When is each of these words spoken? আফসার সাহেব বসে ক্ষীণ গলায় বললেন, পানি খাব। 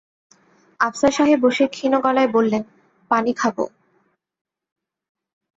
আফসার 0.79 1.11
সাহেব 1.11 1.39
বসে 1.43 1.65
ক্ষীণ 1.67 1.93
গলায় 1.99 2.29
বললেন, 2.31 2.63
পানি 3.11 3.31
খাব। 3.33 3.57